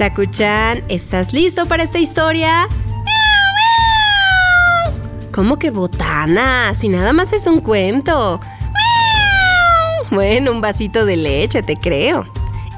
[0.00, 2.66] Sakuchan, ¿estás listo para esta historia?
[5.30, 6.74] ¿Cómo que botana?
[6.74, 8.40] Si nada más es un cuento.
[10.10, 12.24] Bueno, un vasito de leche, te creo.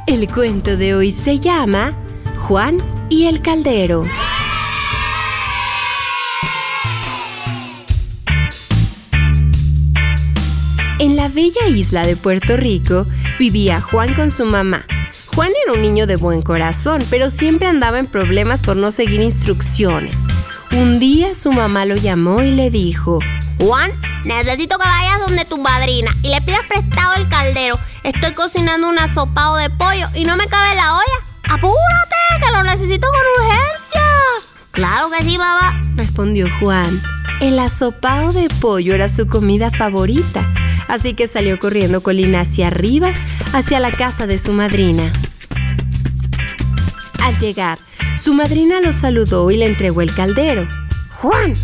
[0.08, 1.92] El cuento de hoy se llama
[2.38, 4.04] Juan y el Caldero.
[10.98, 13.06] En la bella isla de Puerto Rico
[13.38, 14.86] vivía Juan con su mamá,
[15.34, 19.22] Juan era un niño de buen corazón, pero siempre andaba en problemas por no seguir
[19.22, 20.18] instrucciones.
[20.72, 23.18] Un día su mamá lo llamó y le dijo,
[23.58, 23.90] Juan,
[24.24, 27.78] necesito que vayas donde tu madrina y le pidas prestado el caldero.
[28.02, 31.54] Estoy cocinando un asopado de pollo y no me cabe la olla.
[31.54, 34.02] ¡Apúrate, que lo necesito con urgencia!
[34.70, 37.02] Claro que sí, mamá, respondió Juan.
[37.40, 40.46] El asopado de pollo era su comida favorita
[40.92, 43.14] así que salió corriendo colina hacia arriba,
[43.52, 45.12] hacia la casa de su madrina.
[47.22, 47.78] Al llegar,
[48.16, 50.68] su madrina lo saludó y le entregó el caldero.
[51.14, 51.54] Juan,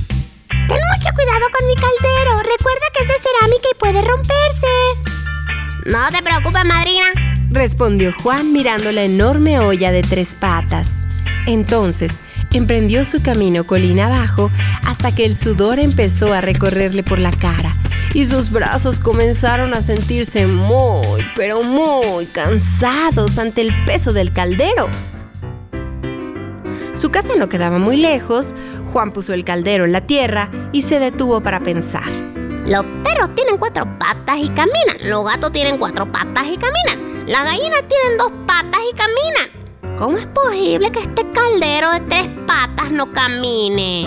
[0.48, 2.42] ten mucho cuidado con mi caldero.
[2.42, 4.66] Recuerda que es de cerámica y puede romperse.
[5.86, 7.06] No te preocupes, madrina,
[7.50, 11.04] respondió Juan mirando la enorme olla de tres patas.
[11.46, 12.12] Entonces,
[12.52, 14.50] emprendió su camino colina abajo
[14.84, 17.77] hasta que el sudor empezó a recorrerle por la cara
[18.14, 24.88] y sus brazos comenzaron a sentirse muy, pero muy cansados ante el peso del caldero.
[26.94, 28.54] Su casa no quedaba muy lejos,
[28.92, 32.08] Juan puso el caldero en la tierra y se detuvo para pensar.
[32.66, 37.44] Los perros tienen cuatro patas y caminan, los gatos tienen cuatro patas y caminan, las
[37.44, 39.96] gallinas tienen dos patas y caminan.
[39.96, 44.06] ¿Cómo es posible que este caldero de tres patas no camine?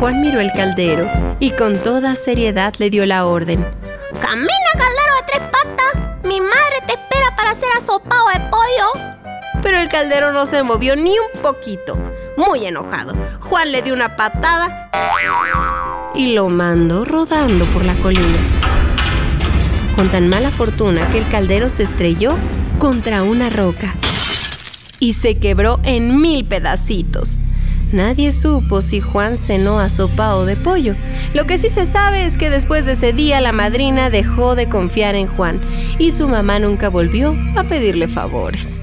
[0.00, 1.06] Juan miró el caldero
[1.40, 3.62] y con toda seriedad le dio la orden.
[4.18, 6.24] ¡Camina, caldero de tres patas!
[6.24, 9.20] ¡Mi madre te espera para hacer asopado de pollo!
[9.62, 11.98] Pero el caldero no se movió ni un poquito.
[12.38, 14.90] Muy enojado, Juan le dio una patada
[16.14, 18.38] y lo mandó rodando por la colina.
[19.96, 22.38] Con tan mala fortuna que el caldero se estrelló
[22.78, 23.94] contra una roca
[24.98, 27.38] y se quebró en mil pedacitos.
[27.92, 30.94] Nadie supo si Juan cenó asopado de pollo.
[31.34, 34.68] Lo que sí se sabe es que después de ese día la madrina dejó de
[34.68, 35.60] confiar en Juan
[35.98, 38.78] y su mamá nunca volvió a pedirle favores.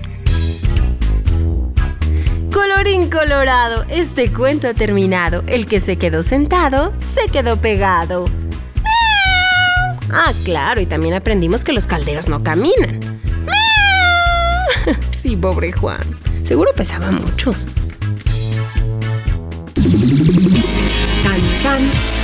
[2.52, 5.44] Colorín colorado, este cuento ha terminado.
[5.48, 8.30] El que se quedó sentado, se quedó pegado.
[10.12, 13.00] Ah, claro, y también aprendimos que los calderos no caminan.
[15.12, 16.00] Sí, pobre Juan.
[16.44, 17.54] Seguro pesaba mucho.
[19.98, 22.17] Can, can,